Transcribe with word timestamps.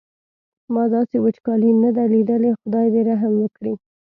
ما 0.73 0.83
داسې 0.95 1.17
وچکالي 1.25 1.71
نه 1.83 1.89
ده 1.95 2.03
لیدلې 2.13 2.51
خدای 2.59 2.87
دې 2.93 3.01
رحم 3.09 3.33
وکړي. 3.39 3.73